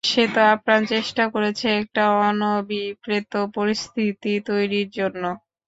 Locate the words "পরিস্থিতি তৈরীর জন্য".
3.55-5.23